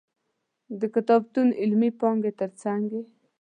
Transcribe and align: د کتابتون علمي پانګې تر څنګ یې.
د 0.79 0.81
کتابتون 0.95 1.47
علمي 1.61 1.89
پانګې 1.99 2.31
تر 2.39 2.49
څنګ 2.61 2.83
یې. 2.95 3.03